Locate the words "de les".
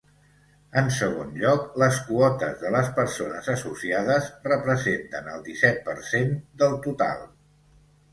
2.63-2.89